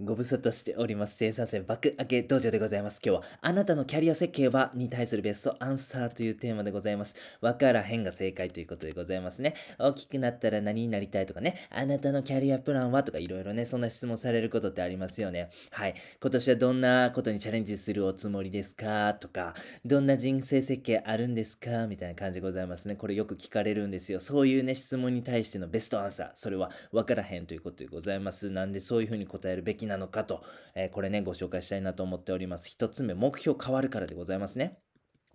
[0.00, 1.16] ご無沙汰しております。
[1.16, 3.00] 生産性爆上げ道場でございます。
[3.04, 7.16] 今日は、あなたのキャリア設計はに対するベストアンサーというテーマでございます。
[7.40, 9.54] わからへんが正解ということでございますね。
[9.76, 15.50] 大きくなったら何になりたいとかね、あなたのキャリアプランはとかいろいろね、そんな質問されることってありますよね。
[15.72, 15.96] はい。
[16.22, 19.14] 今年はどんなことにチャレンジするおつもりですか？
[19.14, 19.54] とか、
[19.84, 21.88] どんな人生設計あるんですか？
[21.88, 22.94] みたいな感じでございますね。
[22.94, 24.20] これよく聞かれるんですよ。
[24.20, 26.30] そういうね、質問に対してのベストアンサー。
[26.36, 28.48] それはわからへんということでございます。
[28.48, 30.44] なんでそういうふうに答えるべきなのかと。
[30.74, 32.68] えーこれね、ご紹介したいなと思っております。
[32.68, 34.78] 一つ目、目標変わるからでございますね。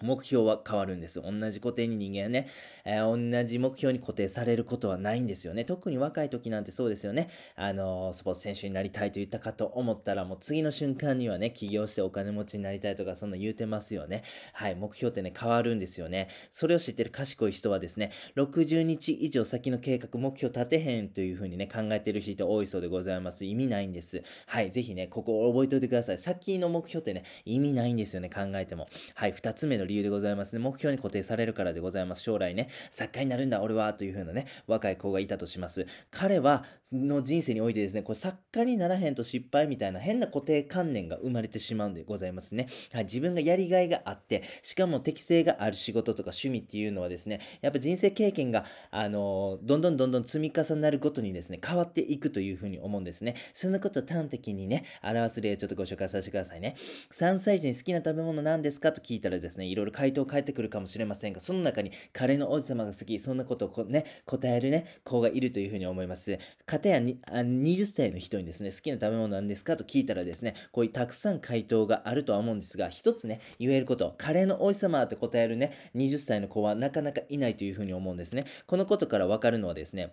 [0.00, 1.20] 目標は変わるんです。
[1.20, 2.48] 同じ固定に人間はね、
[2.84, 5.64] えー同じ目標に固定されることはないんですよね。
[5.64, 7.28] 特に若い時なんてそうですよね。
[7.56, 14.24] あのースポーツ選手になりたいと言ったかと思ったら、もう次の瞬間にはね、起業してお金持ちになりたいとか、そんな言うてますよね。
[14.52, 16.28] はい、目標ってね、変わるんですよね。
[16.50, 23.44] それを知ってる賢い人はですね、60日以上先の計画、目標立てへんというふうにね、考えてる人多いそうでございます。
[23.44, 24.22] 意味ないんです。
[24.46, 26.18] はい、ぜひね、ここを覚えておいてください。
[26.18, 28.88] 先の目標ってね、意味ないんですよね、考えても。
[29.14, 30.58] はい、二つ目の理由でございますね。
[30.58, 32.22] 目標に固定されるからでございます。
[32.22, 35.86] 将来ね、作家になるんだ、俺は、というふうなね、若い子がいたとします。
[36.10, 42.68] 彼は、の人生においてですね、これ作家にならへんと失敗みたいな変な固定観念が生まれてしまうんでございますね。
[42.92, 53.36] はい、自分がやりがいがあって、しかも適性がある仕事とか趣味っていうのはですね、やっぱ人生経験が、あのどんどんどんどん積み重なるごとにですね、変わっていくというふうに思うんですね。
[53.54, 56.74] そんなことを端的にね、表す例をちょっとご紹介させてくださいね。
[57.12, 58.92] 3歳児に好きな食べ物何ですか？
[58.92, 66.38] と聞いたらですね、いろいろ回答返ってくるかもしれませんが、その中にカレーの王子様が好き、そんなことをこね、答えるね、子がいるというふうに思います。
[66.66, 78.44] かたやにあ20歳の人にですね、好きな食べ物なんですかと聞いたらですね、こういうたくさん回答があるとは思うんですが、一つね、言えること、カレーの王子様って答えるね、20歳の子はなかなかいないというふうに思うんですね。
[78.66, 80.12] このことからわかるのはですね、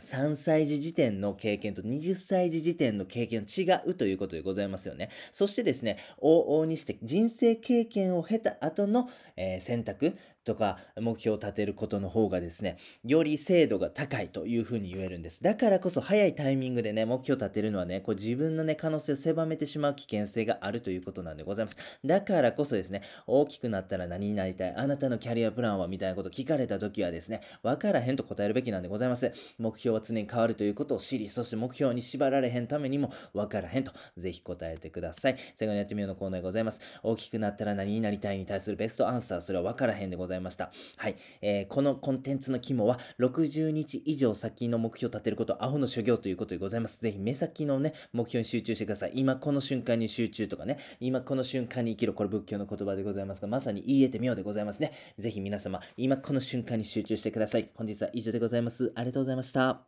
[0.00, 5.10] 3歳児時点の経験と20歳児時点の経験違うということでございますよね。
[5.32, 15.42] そしてですね、往々にして人生経験を経た後の、えー選択とか目標を立てることの方がですね、より精度が高いというふうに言えるんです。
[15.42, 21.76] だからこそ早いタイミングでね、目標を立てるのはね、こう自分のね、可能性を狭めてしまう危険性があるということなんでございます。
[22.04, 29.32] だからこそですね、大きくなったら何になりたいあなたのキャリアプランはみたいなこと聞かれた時はですね、わからへんと答えるべきなんでございます。
[29.58, 35.36] 目標は常に変わるということを知り、そして目標に縛られへんためにもわからへんと、ぜひ答えてください。
[35.54, 36.80] 最後にやってみようのコーナーでございます。
[37.02, 40.72] 大きくなったら何になりたいに対するベストアンサー、それはわからへんでございまました。
[40.96, 41.16] はい。
[41.42, 47.00] えーこのコンテンツの肝は、60日以上先の目標を立てること、アホの修行ということでございます。
[47.00, 49.12] ぜひ目先のね、目標に集中してください。
[49.14, 54.92] 今この瞬間に集中とかね、今この瞬間に生きる、これ仏教の言葉でございますが、まさに言えてみようでございますね。
[55.18, 57.70] ぜひ皆様、今この瞬間に集中してください。
[57.74, 58.92] 本日は以上でございます。
[58.94, 59.78] ありがとうございました。